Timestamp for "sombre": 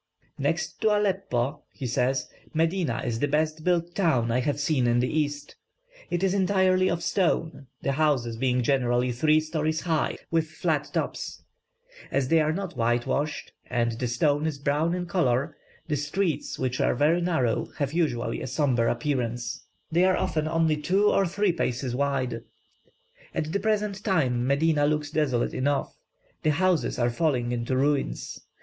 18.47-18.91